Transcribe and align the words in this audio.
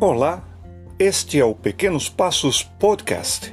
Olá, 0.00 0.44
este 0.96 1.40
é 1.40 1.44
o 1.44 1.56
Pequenos 1.56 2.08
Passos 2.08 2.62
Podcast. 2.62 3.52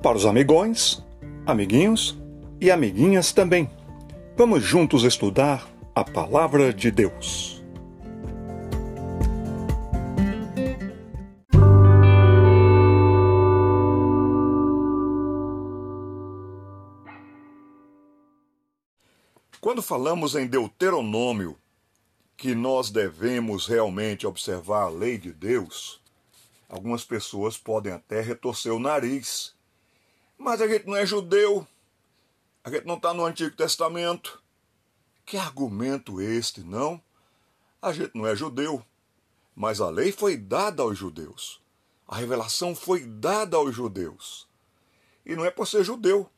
Para 0.00 0.16
os 0.16 0.24
amigões, 0.24 1.04
amiguinhos 1.44 2.16
e 2.60 2.70
amiguinhas 2.70 3.32
também. 3.32 3.68
Vamos 4.36 4.62
juntos 4.62 5.02
estudar 5.02 5.68
a 5.92 6.04
Palavra 6.04 6.72
de 6.72 6.92
Deus. 6.92 7.60
Quando 19.60 19.82
falamos 19.82 20.36
em 20.36 20.46
Deuteronômio, 20.46 21.56
que 22.36 22.54
nós 22.54 22.90
devemos 22.90 23.66
realmente 23.66 24.26
observar 24.26 24.84
a 24.84 24.88
lei 24.88 25.18
de 25.18 25.32
Deus, 25.32 26.00
algumas 26.68 27.04
pessoas 27.04 27.56
podem 27.56 27.92
até 27.92 28.20
retorcer 28.20 28.72
o 28.72 28.78
nariz. 28.78 29.54
Mas 30.36 30.60
a 30.60 30.66
gente 30.66 30.86
não 30.86 30.96
é 30.96 31.06
judeu, 31.06 31.66
a 32.62 32.70
gente 32.70 32.86
não 32.86 32.96
está 32.96 33.14
no 33.14 33.24
Antigo 33.24 33.54
Testamento. 33.56 34.42
Que 35.24 35.36
argumento 35.36 36.20
este, 36.20 36.62
não? 36.62 37.00
A 37.80 37.92
gente 37.92 38.12
não 38.14 38.26
é 38.26 38.34
judeu, 38.34 38.84
mas 39.54 39.80
a 39.80 39.88
lei 39.88 40.12
foi 40.12 40.36
dada 40.36 40.82
aos 40.82 40.98
judeus. 40.98 41.62
A 42.06 42.16
revelação 42.16 42.74
foi 42.74 43.06
dada 43.06 43.56
aos 43.56 43.74
judeus. 43.74 44.46
E 45.24 45.34
não 45.34 45.44
é 45.44 45.50
por 45.50 45.66
ser 45.66 45.84
judeu, 45.84 46.28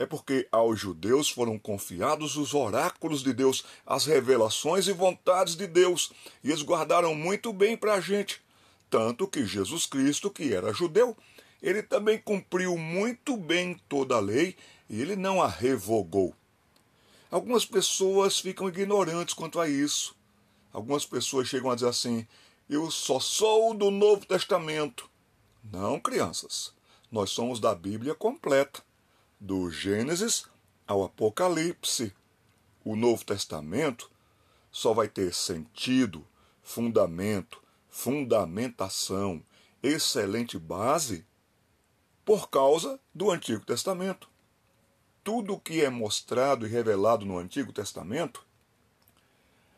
é 0.00 0.06
porque 0.06 0.48
aos 0.50 0.80
judeus 0.80 1.28
foram 1.28 1.58
confiados 1.58 2.38
os 2.38 2.54
oráculos 2.54 3.22
de 3.22 3.34
Deus, 3.34 3.66
as 3.84 4.06
revelações 4.06 4.88
e 4.88 4.94
vontades 4.94 5.54
de 5.54 5.66
Deus, 5.66 6.10
e 6.42 6.48
eles 6.48 6.62
guardaram 6.62 7.14
muito 7.14 7.52
bem 7.52 7.76
para 7.76 7.92
a 7.92 8.00
gente. 8.00 8.40
Tanto 8.88 9.28
que 9.28 9.44
Jesus 9.44 9.84
Cristo, 9.84 10.30
que 10.30 10.54
era 10.54 10.72
judeu, 10.72 11.14
ele 11.62 11.82
também 11.82 12.16
cumpriu 12.16 12.78
muito 12.78 13.36
bem 13.36 13.78
toda 13.90 14.16
a 14.16 14.20
lei 14.20 14.56
e 14.88 15.02
ele 15.02 15.16
não 15.16 15.42
a 15.42 15.46
revogou. 15.46 16.34
Algumas 17.30 17.66
pessoas 17.66 18.40
ficam 18.40 18.70
ignorantes 18.70 19.34
quanto 19.34 19.60
a 19.60 19.68
isso. 19.68 20.16
Algumas 20.72 21.04
pessoas 21.04 21.46
chegam 21.46 21.70
a 21.70 21.74
dizer 21.74 21.88
assim: 21.88 22.26
eu 22.70 22.90
só 22.90 23.20
sou 23.20 23.74
do 23.74 23.90
Novo 23.90 24.24
Testamento. 24.24 25.10
Não, 25.62 26.00
crianças, 26.00 26.72
nós 27.12 27.28
somos 27.28 27.60
da 27.60 27.74
Bíblia 27.74 28.14
completa 28.14 28.82
do 29.40 29.70
Gênesis 29.70 30.44
ao 30.86 31.02
Apocalipse. 31.02 32.14
O 32.84 32.94
Novo 32.94 33.24
Testamento 33.24 34.10
só 34.70 34.92
vai 34.92 35.08
ter 35.08 35.34
sentido, 35.34 36.26
fundamento, 36.62 37.62
fundamentação, 37.88 39.42
excelente 39.82 40.58
base 40.58 41.24
por 42.24 42.50
causa 42.50 43.00
do 43.14 43.30
Antigo 43.30 43.64
Testamento. 43.64 44.28
Tudo 45.24 45.54
o 45.54 45.60
que 45.60 45.82
é 45.82 45.90
mostrado 45.90 46.66
e 46.66 46.70
revelado 46.70 47.24
no 47.24 47.38
Antigo 47.38 47.72
Testamento 47.72 48.44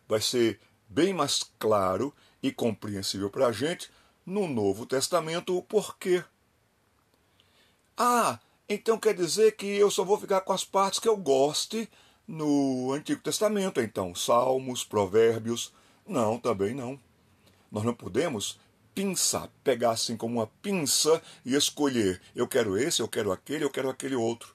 vai 0.09 0.21
ser 0.21 0.61
bem 0.89 1.15
mais 1.15 1.43
claro 1.59 2.15
e 2.43 2.53
compreensível 2.53 3.31
para 3.31 3.47
a 3.47 3.53
gente 3.53 3.91
no 4.27 4.47
Novo 4.47 4.87
Testamento 4.87 5.57
o 5.57 5.63
porquê. 5.63 6.23
Ah, 7.97 8.39
então 8.73 8.99
quer 8.99 9.15
dizer 9.15 9.57
que 9.57 9.67
eu 9.67 9.91
só 9.91 10.05
vou 10.05 10.19
ficar 10.19 10.41
com 10.43 10.53
as 10.53 10.65
partes 10.65 10.99
que 10.99 11.09
eu 11.09 11.17
goste 11.17 11.89
no 12.27 12.93
Antigo 12.93 13.21
Testamento, 13.21 13.81
então, 13.81 14.15
Salmos, 14.15 14.85
Provérbios. 14.85 15.73
Não, 16.07 16.39
também 16.39 16.75
não. 16.75 16.99
Nós 17.71 17.85
não 17.85 17.95
podemos 17.95 18.59
pinçar, 18.95 19.51
pegar 19.65 19.93
assim 19.93 20.17
como 20.17 20.39
uma 20.39 20.47
pinça 20.47 21.23
e 21.45 21.55
escolher: 21.55 22.21
eu 22.35 22.47
quero 22.47 22.77
esse, 22.77 23.01
eu 23.01 23.09
quero 23.09 23.33
aquele, 23.33 23.65
eu 23.65 23.71
quero 23.71 23.89
aquele 23.89 24.15
outro. 24.15 24.55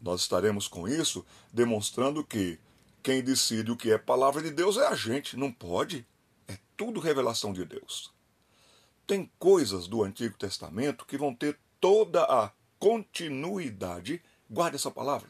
Nós 0.00 0.20
estaremos 0.20 0.68
com 0.68 0.86
isso 0.86 1.24
demonstrando 1.52 2.24
que 2.24 2.58
quem 3.02 3.22
decide 3.22 3.70
o 3.70 3.76
que 3.76 3.90
é 3.90 3.98
palavra 3.98 4.42
de 4.42 4.50
Deus 4.50 4.76
é 4.76 4.86
a 4.86 4.94
gente, 4.94 5.36
não 5.36 5.52
pode. 5.52 6.06
É 6.46 6.56
tudo 6.76 7.00
revelação 7.00 7.52
de 7.52 7.64
Deus. 7.64 8.12
Tem 9.06 9.30
coisas 9.38 9.88
do 9.88 10.02
Antigo 10.02 10.36
Testamento 10.36 11.06
que 11.06 11.18
vão 11.18 11.34
ter 11.34 11.58
toda 11.80 12.22
a 12.24 12.52
continuidade, 12.78 14.22
guarde 14.48 14.76
essa 14.76 14.90
palavra, 14.90 15.28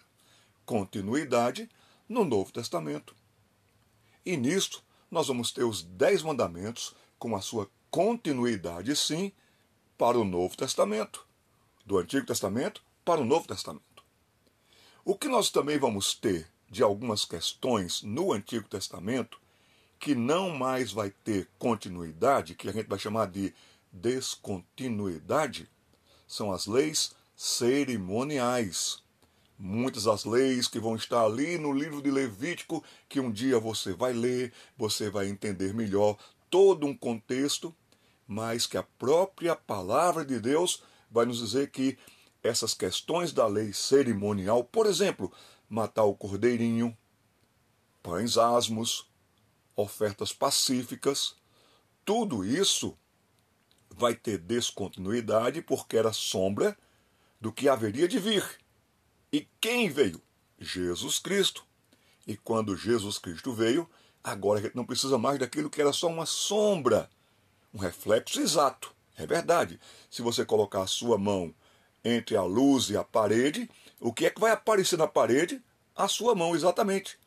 continuidade 0.65 1.69
no 2.09 2.25
Novo 2.25 2.53
Testamento. 2.53 3.15
E 4.25 4.37
nisto 4.37 4.83
nós 5.11 5.29
vamos 5.29 5.53
ter 5.53 5.65
os 5.65 5.83
Dez 5.83 6.23
Mandamentos 6.23 6.95
com 7.19 7.35
a 7.35 7.41
sua 7.41 7.71
continuidade, 7.91 8.95
sim, 8.95 9.33
para 9.97 10.19
o 10.19 10.25
Novo 10.25 10.57
Testamento, 10.57 11.27
do 11.85 11.99
Antigo 11.99 12.27
Testamento 12.27 12.83
para 13.05 13.21
o 13.21 13.25
Novo 13.25 13.49
Testamento. 13.49 14.05
O 15.05 15.17
que 15.17 15.29
nós 15.29 15.51
também 15.51 15.79
vamos 15.79 16.15
ter 16.15 16.47
de 16.71 16.83
algumas 16.83 17.25
questões 17.25 18.03
no 18.03 18.33
Antigo 18.33 18.69
Testamento 18.69 19.41
que 19.99 20.15
não 20.15 20.51
mais 20.51 20.93
vai 20.93 21.11
ter 21.11 21.49
continuidade, 21.59 22.55
que 22.55 22.69
a 22.69 22.73
gente 22.73 22.87
vai 22.87 22.99
chamar 22.99 23.27
de 23.27 23.53
descontinuidade, 23.91 25.69
são 26.27 26.53
as 26.53 26.67
leis 26.67 27.13
cerimoniais. 27.39 29.01
Muitas 29.57 30.05
das 30.05 30.25
leis 30.25 30.67
que 30.67 30.81
vão 30.81 30.97
estar 30.97 31.25
ali 31.25 31.57
no 31.57 31.73
livro 31.73 32.03
de 32.03 32.11
Levítico, 32.11 32.83
que 33.09 33.21
um 33.21 33.31
dia 33.31 33.61
você 33.61 33.93
vai 33.93 34.13
ler, 34.13 34.53
você 34.77 35.09
vai 35.09 35.29
entender 35.29 35.73
melhor 35.73 36.19
todo 36.51 36.85
um 36.85 36.97
contexto, 36.97 37.73
mas 38.27 38.67
que 38.67 38.77
a 38.77 38.83
própria 38.83 39.55
palavra 39.55 40.25
de 40.25 40.41
Deus 40.41 40.83
vai 41.09 41.27
nos 41.27 41.39
dizer 41.39 41.71
que 41.71 41.97
essas 42.43 42.75
questões 42.75 43.33
da 43.33 43.47
lei 43.47 43.73
cerimonial, 43.73 44.65
por 44.65 44.87
exemplo, 44.87 45.33
matar 45.69 46.05
o 46.05 46.17
cordeirinho, 46.17 46.97
pães 48.03 48.37
asmos, 48.37 49.09
ofertas 49.77 50.33
pacíficas, 50.33 51.37
tudo 52.05 52.45
isso 52.45 52.99
vai 53.91 54.17
ter 54.17 54.39
descontinuidade 54.39 55.63
porque 55.63 55.97
era 55.97 56.13
sombra 56.13 56.77
do 57.41 57.53
que 57.53 57.69
haveria 57.69 58.09
de 58.09 58.19
vir. 58.19 58.45
E 59.33 59.47
quem 59.61 59.89
veio? 59.89 60.21
Jesus 60.59 61.19
Cristo. 61.19 61.65
E 62.27 62.37
quando 62.37 62.77
Jesus 62.77 63.19
Cristo 63.19 63.53
veio, 63.53 63.89
agora 64.23 64.59
a 64.59 64.63
gente 64.63 64.77
não 64.77 64.85
precisa 64.85 65.17
mais 65.17 65.39
daquilo 65.39 65.71
que 65.71 65.81
era 65.81 65.93
só 65.93 66.09
uma 66.09 66.27
sombra, 66.27 67.09
um 67.73 67.79
reflexo 67.79 68.41
exato. 68.41 68.95
É 69.17 69.27
verdade. 69.27 69.81
Se 70.11 70.23
você 70.23 70.45
colocar 70.45 70.83
a 70.83 70.87
sua 70.87 71.19
mão 71.19 71.55
entre 72.05 72.37
a 72.37 72.43
luz 72.43 72.91
e 72.91 72.97
a 72.97 73.03
parede, 73.03 73.69
o 74.01 74.13
que 74.13 74.27
é 74.27 74.31
que 74.31 74.41
vai 74.41 74.53
aparecer 74.53 74.97
na 74.97 75.09
parede? 75.09 75.63
A 75.95 76.07
sua 76.07 76.35
mão, 76.35 76.55
exatamente. 76.55 77.19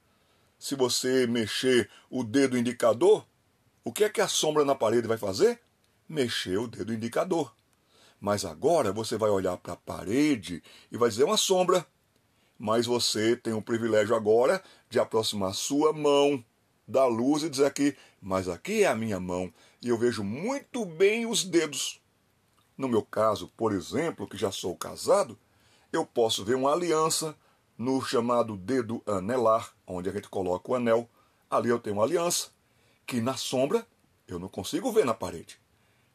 Se 0.57 0.75
você 0.75 1.27
mexer 1.27 1.89
o 2.09 2.23
dedo 2.23 2.57
indicador, 2.57 3.25
o 3.83 3.91
que 3.91 4.03
é 4.03 4.09
que 4.09 4.21
a 4.21 4.27
sombra 4.27 4.63
na 4.63 4.75
parede 4.75 5.07
vai 5.07 5.17
fazer? 5.17 5.59
Mexer 6.07 6.57
o 6.57 6.67
dedo 6.67 6.93
indicador. 6.93 7.53
Mas 8.21 8.45
agora 8.45 8.93
você 8.93 9.17
vai 9.17 9.31
olhar 9.31 9.57
para 9.57 9.73
a 9.73 9.77
parede 9.77 10.61
e 10.91 10.97
vai 10.97 11.09
dizer 11.09 11.23
uma 11.23 11.37
sombra. 11.37 11.85
Mas 12.57 12.85
você 12.85 13.35
tem 13.35 13.53
o 13.53 13.61
privilégio 13.61 14.15
agora 14.15 14.63
de 14.87 14.99
aproximar 14.99 15.55
sua 15.55 15.91
mão 15.91 16.45
da 16.87 17.05
luz 17.07 17.41
e 17.41 17.49
dizer 17.49 17.65
aqui, 17.65 17.97
mas 18.21 18.47
aqui 18.47 18.83
é 18.83 18.87
a 18.87 18.95
minha 18.95 19.19
mão 19.19 19.51
e 19.81 19.89
eu 19.89 19.97
vejo 19.97 20.23
muito 20.23 20.85
bem 20.85 21.25
os 21.25 21.43
dedos. 21.43 21.99
No 22.77 22.87
meu 22.87 23.01
caso, 23.01 23.51
por 23.57 23.73
exemplo, 23.73 24.27
que 24.27 24.37
já 24.37 24.51
sou 24.51 24.75
casado, 24.75 25.37
eu 25.91 26.05
posso 26.05 26.45
ver 26.45 26.55
uma 26.55 26.71
aliança 26.71 27.35
no 27.77 27.99
chamado 28.01 28.55
dedo 28.55 29.01
anelar, 29.07 29.73
onde 29.87 30.09
a 30.09 30.13
gente 30.13 30.29
coloca 30.29 30.71
o 30.71 30.75
anel. 30.75 31.09
Ali 31.49 31.69
eu 31.69 31.79
tenho 31.79 31.95
uma 31.95 32.03
aliança, 32.03 32.49
que 33.07 33.19
na 33.19 33.35
sombra 33.35 33.85
eu 34.27 34.37
não 34.37 34.47
consigo 34.47 34.91
ver 34.91 35.05
na 35.05 35.13
parede. 35.13 35.59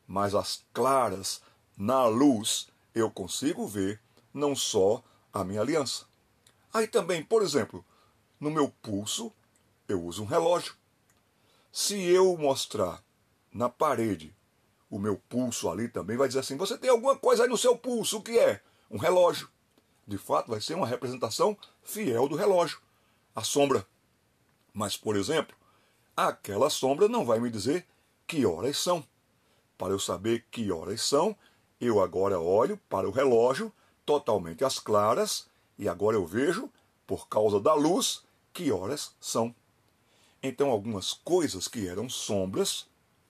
Mas 0.06 0.34
as 0.34 0.64
claras, 0.72 1.42
na 1.76 2.06
luz 2.06 2.68
eu 2.94 3.10
consigo 3.10 3.66
ver 3.66 4.00
não 4.32 4.56
só 4.56 5.02
a 5.32 5.44
minha 5.44 5.60
aliança. 5.60 6.06
Aí 6.72 6.86
também, 6.86 7.22
por 7.22 7.42
exemplo, 7.42 7.84
no 8.40 8.50
meu 8.50 8.68
pulso 8.82 9.32
eu 9.88 10.02
uso 10.02 10.22
um 10.22 10.26
relógio. 10.26 10.74
Se 11.70 12.00
eu 12.02 12.36
mostrar 12.36 13.02
na 13.52 13.68
parede 13.68 14.34
o 14.90 14.98
meu 14.98 15.16
pulso 15.28 15.68
ali 15.68 15.88
também, 15.88 16.16
vai 16.16 16.28
dizer 16.28 16.40
assim: 16.40 16.56
você 16.56 16.78
tem 16.78 16.90
alguma 16.90 17.16
coisa 17.16 17.42
aí 17.42 17.48
no 17.48 17.58
seu 17.58 17.76
pulso, 17.76 18.18
o 18.18 18.22
que 18.22 18.38
é? 18.38 18.62
Um 18.90 18.98
relógio. 18.98 19.48
De 20.06 20.16
fato, 20.16 20.50
vai 20.50 20.60
ser 20.60 20.74
uma 20.74 20.86
representação 20.86 21.56
fiel 21.82 22.28
do 22.28 22.36
relógio, 22.36 22.80
a 23.34 23.42
sombra. 23.42 23.86
Mas, 24.72 24.96
por 24.96 25.16
exemplo, 25.16 25.56
aquela 26.16 26.70
sombra 26.70 27.08
não 27.08 27.24
vai 27.24 27.40
me 27.40 27.50
dizer 27.50 27.86
que 28.26 28.46
horas 28.46 28.78
são. 28.78 29.04
Para 29.76 29.92
eu 29.92 29.98
saber 29.98 30.46
que 30.50 30.70
horas 30.70 31.02
são, 31.02 31.36
eu 31.80 32.00
agora 32.00 32.38
olho 32.40 32.78
para 32.88 33.08
o 33.08 33.12
relógio 33.12 33.72
totalmente 34.04 34.64
às 34.64 34.78
claras 34.78 35.46
e 35.78 35.88
agora 35.88 36.16
eu 36.16 36.26
vejo, 36.26 36.70
por 37.06 37.28
causa 37.28 37.60
da 37.60 37.74
luz, 37.74 38.22
que 38.52 38.72
horas 38.72 39.14
são. 39.20 39.54
Então, 40.42 40.70
algumas 40.70 41.12
coisas 41.12 41.68
que 41.68 41.86
eram 41.86 42.08
sombras 42.08 42.86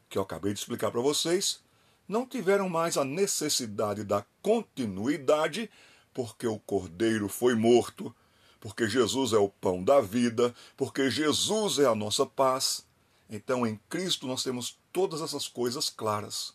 que 0.08 0.18
eu 0.18 0.22
acabei 0.22 0.52
de 0.52 0.60
explicar 0.60 0.90
para 0.90 1.00
vocês, 1.00 1.60
não 2.08 2.26
tiveram 2.26 2.68
mais 2.68 2.96
a 2.96 3.04
necessidade 3.04 4.04
da 4.04 4.24
continuidade, 4.42 5.70
porque 6.14 6.46
o 6.46 6.58
cordeiro 6.58 7.28
foi 7.28 7.54
morto, 7.54 8.14
porque 8.60 8.88
Jesus 8.88 9.32
é 9.32 9.38
o 9.38 9.48
pão 9.48 9.82
da 9.82 10.00
vida, 10.00 10.54
porque 10.76 11.10
Jesus 11.10 11.78
é 11.78 11.86
a 11.86 11.94
nossa 11.94 12.24
paz. 12.24 12.86
Então, 13.28 13.66
em 13.66 13.78
Cristo 13.88 14.26
nós 14.26 14.42
temos 14.42 14.78
todas 14.92 15.20
essas 15.20 15.48
coisas 15.48 15.90
claras. 15.90 16.54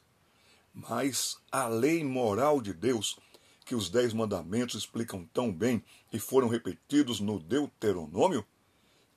Mas 0.74 1.38
a 1.52 1.68
lei 1.68 2.04
moral 2.04 2.62
de 2.62 2.74
Deus, 2.74 3.20
que 3.66 3.76
os 3.76 3.90
Dez 3.90 4.14
Mandamentos 4.14 4.76
explicam 4.76 5.26
tão 5.34 5.52
bem 5.52 5.84
e 6.12 6.20
foram 6.20 6.48
repetidos 6.48 7.20
no 7.20 7.40
Deuteronômio, 7.40 8.46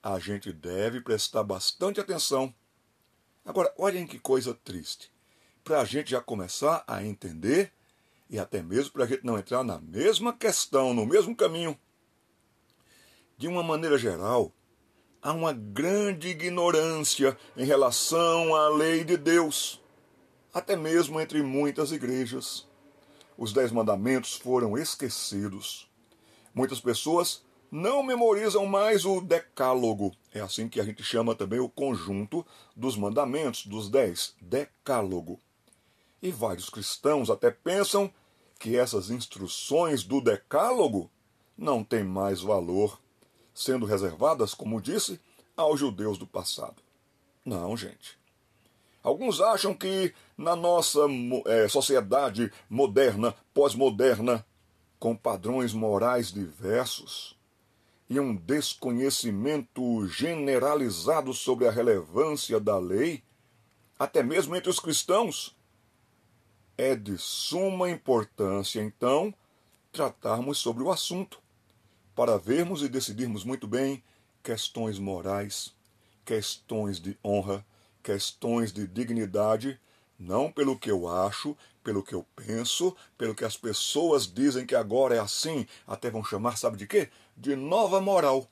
a 0.02 0.18
gente 0.18 0.52
deve 0.52 1.00
prestar 1.00 1.44
bastante 1.44 2.00
atenção. 2.00 2.54
Agora, 3.44 3.72
olhem 3.78 4.06
que 4.06 4.18
coisa 4.18 4.52
triste. 4.52 5.12
Para 5.62 5.80
a 5.80 5.84
gente 5.84 6.10
já 6.10 6.20
começar 6.20 6.84
a 6.86 7.04
entender 7.04 7.72
e 8.28 8.38
até 8.38 8.62
mesmo 8.62 8.92
para 8.92 9.04
a 9.04 9.06
gente 9.06 9.24
não 9.24 9.38
entrar 9.38 9.62
na 9.62 9.80
mesma 9.80 10.32
questão, 10.32 10.92
no 10.92 11.06
mesmo 11.06 11.36
caminho. 11.36 11.78
De 13.38 13.46
uma 13.48 13.62
maneira 13.62 13.96
geral, 13.96 14.52
há 15.22 15.32
uma 15.32 15.52
grande 15.52 16.28
ignorância 16.28 17.36
em 17.56 17.64
relação 17.64 18.54
à 18.54 18.68
lei 18.68 19.04
de 19.04 19.16
Deus 19.16 19.80
até 20.54 20.76
mesmo 20.76 21.20
entre 21.20 21.42
muitas 21.42 21.90
igrejas. 21.90 22.64
Os 23.36 23.52
Dez 23.52 23.72
Mandamentos 23.72 24.34
foram 24.34 24.78
esquecidos. 24.78 25.90
Muitas 26.54 26.80
pessoas 26.80 27.42
não 27.68 28.04
memorizam 28.04 28.64
mais 28.64 29.04
o 29.04 29.20
Decálogo. 29.20 30.14
É 30.32 30.40
assim 30.40 30.68
que 30.68 30.80
a 30.80 30.84
gente 30.84 31.02
chama 31.02 31.34
também 31.34 31.58
o 31.58 31.68
conjunto 31.68 32.46
dos 32.76 32.96
mandamentos, 32.96 33.66
dos 33.66 33.90
dez, 33.90 34.36
Decálogo. 34.40 35.40
E 36.22 36.30
vários 36.30 36.70
cristãos 36.70 37.28
até 37.30 37.50
pensam 37.50 38.12
que 38.60 38.76
essas 38.76 39.10
instruções 39.10 40.04
do 40.04 40.20
Decálogo 40.20 41.10
não 41.58 41.82
têm 41.82 42.04
mais 42.04 42.40
valor, 42.40 43.00
sendo 43.52 43.84
reservadas, 43.86 44.54
como 44.54 44.80
disse, 44.80 45.20
aos 45.56 45.80
judeus 45.80 46.16
do 46.16 46.28
passado. 46.28 46.80
Não, 47.44 47.76
gente. 47.76 48.16
Alguns 49.04 49.38
acham 49.42 49.74
que 49.74 50.14
na 50.34 50.56
nossa 50.56 51.00
é, 51.44 51.68
sociedade 51.68 52.50
moderna, 52.70 53.36
pós-moderna, 53.52 54.44
com 54.98 55.14
padrões 55.14 55.74
morais 55.74 56.32
diversos 56.32 57.38
e 58.08 58.18
um 58.18 58.34
desconhecimento 58.34 60.06
generalizado 60.06 61.34
sobre 61.34 61.68
a 61.68 61.70
relevância 61.70 62.58
da 62.58 62.78
lei, 62.78 63.22
até 63.98 64.22
mesmo 64.22 64.56
entre 64.56 64.70
os 64.70 64.80
cristãos, 64.80 65.54
é 66.78 66.96
de 66.96 67.18
suma 67.18 67.90
importância, 67.90 68.82
então, 68.82 69.34
tratarmos 69.92 70.56
sobre 70.56 70.82
o 70.82 70.90
assunto, 70.90 71.42
para 72.16 72.38
vermos 72.38 72.82
e 72.82 72.88
decidirmos 72.88 73.44
muito 73.44 73.68
bem 73.68 74.02
questões 74.42 74.98
morais, 74.98 75.74
questões 76.24 76.98
de 76.98 77.18
honra, 77.22 77.64
questões 78.04 78.70
de 78.70 78.86
dignidade, 78.86 79.80
não 80.18 80.52
pelo 80.52 80.78
que 80.78 80.90
eu 80.90 81.08
acho, 81.08 81.56
pelo 81.82 82.02
que 82.02 82.14
eu 82.14 82.24
penso, 82.36 82.94
pelo 83.16 83.34
que 83.34 83.44
as 83.44 83.56
pessoas 83.56 84.26
dizem 84.26 84.66
que 84.66 84.74
agora 84.74 85.16
é 85.16 85.18
assim, 85.18 85.66
até 85.86 86.10
vão 86.10 86.22
chamar, 86.22 86.56
sabe 86.56 86.76
de 86.76 86.86
quê? 86.86 87.08
De 87.34 87.56
nova 87.56 88.00
moral. 88.00 88.48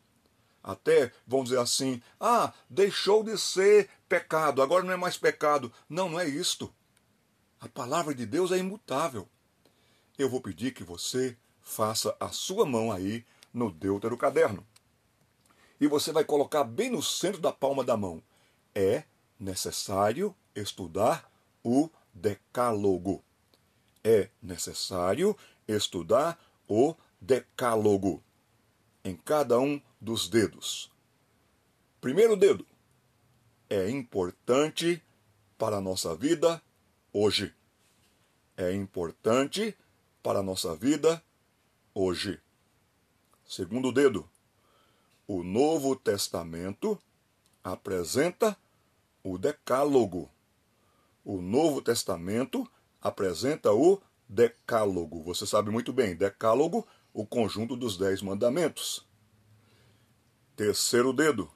Até 0.65 1.13
vão 1.27 1.45
dizer 1.45 1.59
assim: 1.59 2.01
ah, 2.19 2.53
deixou 2.71 3.23
de 3.23 3.37
ser 3.37 3.91
pecado, 4.09 4.63
agora 4.63 4.85
não 4.85 4.93
é 4.93 4.97
mais 4.97 5.19
pecado. 5.19 5.73
Não, 5.89 6.09
não 6.09 6.19
é 6.19 6.27
isto. 6.27 6.73
A 7.61 7.69
palavra 7.69 8.15
de 8.15 8.25
Deus 8.25 8.53
é 8.53 8.59
imutável. 8.59 9.29
Eu 10.19 10.31
vou 10.31 10.41
pedir 10.41 10.73
que 10.73 10.85
você 10.85 11.37
faça 11.61 12.17
a 12.19 12.29
sua 12.29 12.65
mão 12.65 12.91
aí 12.91 13.25
no 13.53 13.71
Deutero 13.71 14.17
Caderno. 14.17 14.67
E 15.81 15.87
você 15.87 16.13
vai 16.13 16.25
colocar 16.25 16.65
bem 16.65 16.91
no 16.91 17.03
centro 17.03 17.41
da 17.41 17.53
palma 17.53 17.83
da 17.83 17.97
mão. 17.97 18.23
É 18.75 19.05
necessário 19.43 20.35
estudar 20.55 21.31
o 21.65 21.91
Decálogo. 22.15 23.23
É 24.05 24.31
necessário 24.41 25.37
estudar 25.67 26.39
o 26.69 26.95
Decálogo 27.21 28.23
em 29.05 29.17
cada 29.17 29.59
um 29.59 29.81
dos 30.01 30.29
dedos. 30.29 30.91
Primeiro 32.01 32.37
dedo 32.37 32.67
é 33.69 33.91
importante 33.91 35.03
para 35.59 35.79
a 35.79 35.81
nossa 35.81 36.15
vida 36.15 36.63
hoje. 37.13 37.53
É 38.57 38.73
importante 38.73 39.77
para 40.23 40.39
a 40.39 40.43
nossa 40.43 40.77
vida 40.77 41.23
hoje. 41.95 42.41
Segundo 43.45 43.91
dedo, 43.91 44.29
o 45.27 45.43
Novo 45.43 45.97
Testamento 45.97 46.99
apresenta 47.65 48.57
o 49.23 49.39
Decálogo. 49.39 50.31
O 51.25 51.41
Novo 51.41 51.81
Testamento 51.81 52.69
apresenta 53.01 53.73
o 53.73 54.01
Decálogo. 54.29 55.23
Você 55.23 55.47
sabe 55.47 55.71
muito 55.71 55.93
bem, 55.93 56.17
Decálogo, 56.17 56.87
o 57.13 57.27
conjunto 57.27 57.77
dos 57.77 57.97
Dez 57.97 58.23
Mandamentos. 58.23 59.07
Terceiro 60.57 61.13
dedo. 61.13 61.51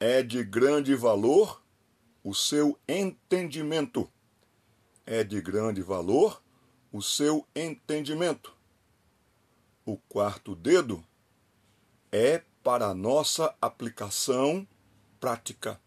É 0.00 0.22
de 0.22 0.42
grande 0.42 0.94
valor 0.94 1.62
o 2.24 2.34
seu 2.34 2.78
entendimento. 2.88 4.10
É 5.04 5.22
de 5.22 5.40
grande 5.40 5.82
valor 5.82 6.42
o 6.92 7.02
seu 7.02 7.46
entendimento. 7.54 8.56
O 9.84 9.96
quarto 9.96 10.54
dedo 10.54 11.04
é 12.10 12.42
para 12.62 12.94
nossa 12.94 13.54
aplicação 13.60 14.66
prática 15.18 15.80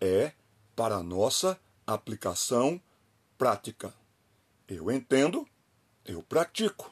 é 0.00 0.32
para 0.74 1.02
nossa 1.02 1.58
aplicação 1.86 2.80
prática. 3.36 3.94
Eu 4.66 4.90
entendo, 4.90 5.46
eu 6.04 6.22
pratico. 6.22 6.90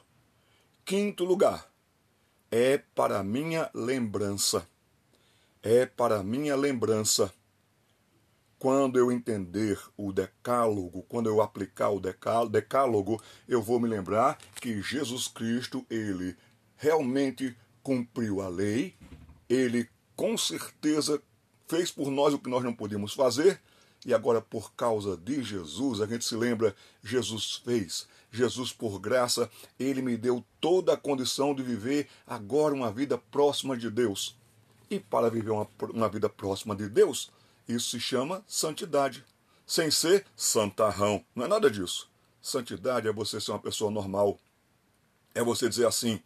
Quinto 0.85 1.23
lugar, 1.23 1.71
é 2.51 2.77
para 2.77 3.23
minha 3.23 3.69
lembrança. 3.73 4.67
É 5.61 5.85
para 5.85 6.21
minha 6.21 6.55
lembrança. 6.55 7.33
Quando 8.59 8.97
eu 8.97 9.11
entender 9.11 9.79
o 9.97 10.13
decálogo, 10.13 11.03
quando 11.09 11.27
eu 11.27 11.41
aplicar 11.41 11.89
o 11.89 11.99
decálogo, 12.49 13.21
eu 13.47 13.61
vou 13.61 13.79
me 13.79 13.87
lembrar 13.87 14.37
que 14.61 14.81
Jesus 14.81 15.27
Cristo, 15.27 15.85
ele 15.89 16.37
realmente 16.77 17.57
cumpriu 17.81 18.41
a 18.41 18.47
lei, 18.47 18.95
ele 19.49 19.89
com 20.15 20.37
certeza 20.37 21.21
fez 21.73 21.91
por 21.91 22.11
nós 22.11 22.35
o 22.35 22.39
que 22.39 22.49
nós 22.49 22.63
não 22.63 22.71
podíamos 22.71 23.13
fazer, 23.13 23.59
e 24.05 24.13
agora, 24.13 24.39
por 24.41 24.73
causa 24.73 25.17
de 25.17 25.41
Jesus, 25.41 26.01
a 26.01 26.05
gente 26.05 26.23
se 26.23 26.35
lembra: 26.35 26.75
Jesus 27.03 27.61
fez. 27.65 28.07
Jesus, 28.31 28.71
por 28.71 28.99
graça, 28.99 29.49
ele 29.79 30.01
me 30.01 30.17
deu 30.17 30.43
toda 30.59 30.93
a 30.93 30.97
condição 30.97 31.55
de 31.55 31.63
viver 31.63 32.07
agora 32.27 32.73
uma 32.73 32.91
vida 32.91 33.17
próxima 33.17 33.77
de 33.77 33.89
Deus. 33.89 34.35
E 34.89 34.99
para 34.99 35.29
viver 35.29 35.51
uma, 35.51 35.67
uma 35.93 36.09
vida 36.09 36.27
próxima 36.27 36.75
de 36.75 36.89
Deus, 36.89 37.31
isso 37.67 37.91
se 37.91 37.99
chama 37.99 38.43
santidade. 38.47 39.23
Sem 39.65 39.89
ser 39.89 40.25
santarrão. 40.35 41.23
Não 41.33 41.45
é 41.45 41.47
nada 41.47 41.71
disso. 41.71 42.09
Santidade 42.41 43.07
é 43.07 43.13
você 43.13 43.39
ser 43.39 43.51
uma 43.51 43.59
pessoa 43.59 43.89
normal. 43.89 44.37
É 45.33 45.43
você 45.43 45.69
dizer 45.69 45.87
assim: 45.87 46.19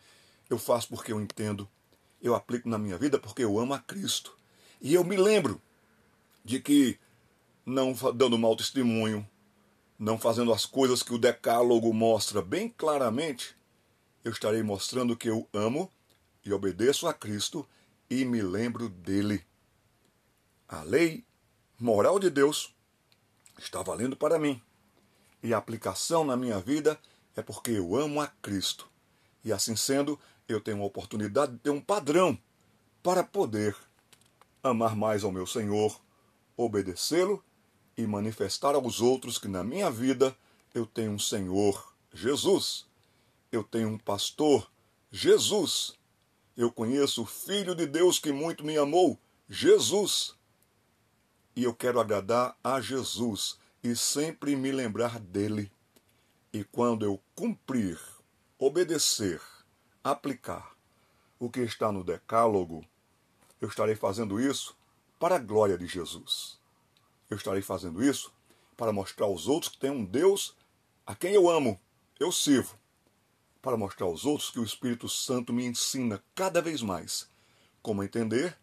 eu 0.49 0.57
faço 0.57 0.89
porque 0.89 1.13
eu 1.13 1.21
entendo. 1.21 1.69
Eu 2.21 2.33
aplico 2.33 2.67
na 2.67 2.77
minha 2.77 2.97
vida 2.97 3.19
porque 3.19 3.43
eu 3.43 3.59
amo 3.59 3.73
a 3.73 3.79
Cristo. 3.79 4.36
E 4.81 4.93
eu 4.93 5.03
me 5.03 5.17
lembro 5.17 5.61
de 6.43 6.59
que, 6.59 6.99
não 7.65 7.93
dando 8.13 8.37
mau 8.37 8.55
testemunho, 8.55 9.27
não 9.97 10.17
fazendo 10.17 10.53
as 10.53 10.65
coisas 10.65 11.01
que 11.01 11.13
o 11.13 11.17
Decálogo 11.17 11.91
mostra 11.93 12.41
bem 12.41 12.69
claramente, 12.69 13.55
eu 14.23 14.31
estarei 14.31 14.61
mostrando 14.61 15.17
que 15.17 15.29
eu 15.29 15.47
amo 15.53 15.91
e 16.45 16.53
obedeço 16.53 17.07
a 17.07 17.13
Cristo 17.13 17.67
e 18.09 18.23
me 18.23 18.41
lembro 18.41 18.87
dele. 18.89 19.43
A 20.67 20.83
lei 20.83 21.25
moral 21.79 22.19
de 22.19 22.29
Deus 22.29 22.75
está 23.57 23.81
valendo 23.81 24.15
para 24.15 24.37
mim. 24.37 24.61
E 25.41 25.53
a 25.53 25.57
aplicação 25.57 26.23
na 26.23 26.35
minha 26.35 26.59
vida 26.59 26.99
é 27.35 27.41
porque 27.41 27.71
eu 27.71 27.95
amo 27.95 28.21
a 28.21 28.27
Cristo. 28.27 28.89
E 29.43 29.51
assim 29.51 29.75
sendo, 29.75 30.19
eu 30.47 30.59
tenho 30.59 30.81
a 30.81 30.85
oportunidade 30.85 31.53
de 31.53 31.59
ter 31.59 31.69
um 31.69 31.81
padrão 31.81 32.37
para 33.01 33.23
poder 33.23 33.75
amar 34.63 34.95
mais 34.95 35.23
ao 35.23 35.31
meu 35.31 35.45
Senhor, 35.47 35.99
obedecê-lo 36.55 37.43
e 37.97 38.05
manifestar 38.05 38.75
aos 38.75 39.01
outros 39.01 39.37
que 39.37 39.47
na 39.47 39.63
minha 39.63 39.89
vida 39.89 40.35
eu 40.73 40.85
tenho 40.85 41.11
um 41.11 41.19
Senhor, 41.19 41.93
Jesus. 42.13 42.85
Eu 43.51 43.63
tenho 43.63 43.89
um 43.89 43.97
pastor, 43.97 44.69
Jesus. 45.11 45.93
Eu 46.55 46.71
conheço 46.71 47.23
o 47.23 47.25
Filho 47.25 47.73
de 47.75 47.85
Deus 47.85 48.19
que 48.19 48.31
muito 48.31 48.63
me 48.63 48.77
amou, 48.77 49.17
Jesus. 49.49 50.35
e 51.55 51.63
eu 51.63 51.73
quero 51.73 51.99
agradar 51.99 52.55
a 52.63 52.79
Jesus 52.79 53.57
e 53.83 53.95
sempre 53.95 54.55
me 54.55 54.71
lembrar 54.71 55.19
dele. 55.19 55.71
E 56.53 56.63
quando 56.63 57.03
eu 57.03 57.19
cumprir, 57.33 57.99
obedecer, 58.59 59.41
aplicar 60.03 60.75
o 61.39 61.49
que 61.49 61.61
está 61.61 61.91
no 61.91 62.03
Decálogo, 62.03 62.85
eu 63.59 63.67
estarei 63.67 63.95
fazendo 63.95 64.39
isso 64.39 64.77
para 65.19 65.35
a 65.35 65.39
glória 65.39 65.77
de 65.77 65.87
Jesus. 65.87 66.59
Eu 67.29 67.37
estarei 67.37 67.61
fazendo 67.61 68.03
isso 68.03 68.31
para 68.75 68.93
mostrar 68.93 69.25
aos 69.25 69.47
outros 69.47 69.71
que 69.71 69.79
tem 69.79 69.89
um 69.89 70.05
Deus 70.05 70.55
a 71.05 71.15
quem 71.15 71.33
eu 71.33 71.49
amo, 71.49 71.79
eu 72.19 72.31
sirvo, 72.31 72.77
para 73.61 73.77
mostrar 73.77 74.05
aos 74.05 74.25
outros 74.25 74.49
que 74.49 74.59
o 74.59 74.63
Espírito 74.63 75.09
Santo 75.09 75.51
me 75.51 75.65
ensina 75.65 76.23
cada 76.35 76.61
vez 76.61 76.81
mais 76.81 77.29
como 77.81 78.03
entender, 78.03 78.57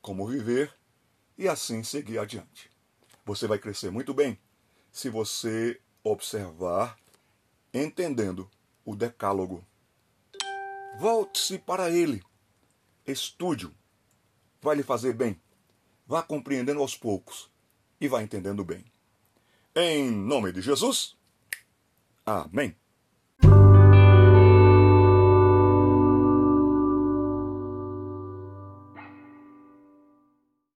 como 0.00 0.26
viver 0.26 0.72
e 1.36 1.48
assim 1.48 1.82
seguir 1.82 2.18
adiante. 2.18 2.70
Você 3.24 3.46
vai 3.46 3.58
crescer 3.58 3.90
muito 3.90 4.14
bem 4.14 4.38
se 4.90 5.08
você 5.08 5.80
observar, 6.02 6.98
entendendo 7.74 8.50
o 8.84 8.96
Decálogo. 8.96 9.64
Volte-se 10.98 11.58
para 11.58 11.90
ele. 11.90 12.22
Estude-o. 13.06 13.79
Vai 14.60 14.76
lhe 14.76 14.82
fazer 14.82 15.14
bem. 15.14 15.40
Vá 16.06 16.22
compreendendo 16.22 16.80
aos 16.80 16.96
poucos 16.96 17.50
e 18.00 18.08
vá 18.08 18.22
entendendo 18.22 18.64
bem. 18.64 18.84
Em 19.74 20.10
nome 20.10 20.52
de 20.52 20.60
Jesus. 20.60 21.16
Amém. 22.26 22.79